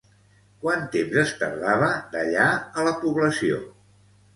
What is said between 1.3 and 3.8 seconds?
tardava d'allà a la població?